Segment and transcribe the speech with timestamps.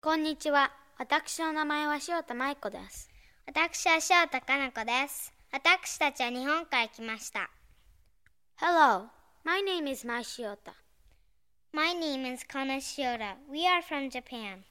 [0.00, 0.70] こんにちは。
[0.96, 3.10] 私の名前は塩田舞子です。
[3.48, 5.32] 私は塩田かな子です。
[5.50, 7.50] 私たちは日本から来ました。
[8.60, 9.08] Hello,
[9.42, 10.72] my name is Mai Shiota.
[11.72, 13.38] My name is Kana Shiota.
[13.50, 14.62] We are from Japan.